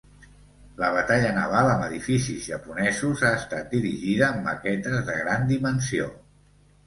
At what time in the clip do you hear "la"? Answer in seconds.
0.83-0.87